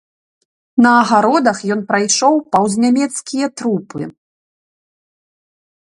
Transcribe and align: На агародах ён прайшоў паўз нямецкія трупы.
На 0.85 0.93
агародах 1.01 1.57
ён 1.75 1.81
прайшоў 1.93 2.33
паўз 2.55 2.73
нямецкія 2.85 3.47
трупы. 3.61 4.11